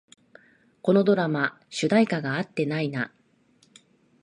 [0.81, 3.13] このドラマ、主題歌が合ってないな